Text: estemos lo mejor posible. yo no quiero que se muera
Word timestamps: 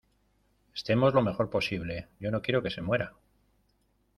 estemos 0.73 1.13
lo 1.13 1.21
mejor 1.21 1.51
posible. 1.51 2.07
yo 2.19 2.31
no 2.31 2.41
quiero 2.41 2.63
que 2.63 2.71
se 2.71 2.81
muera 2.81 3.13